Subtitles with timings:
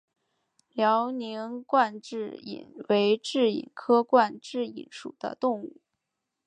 [0.71, 5.77] 辽宁冠蛭蚓为蛭蚓科冠蛭蚓属的动物。